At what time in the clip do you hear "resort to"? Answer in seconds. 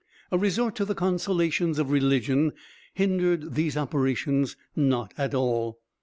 0.39-0.85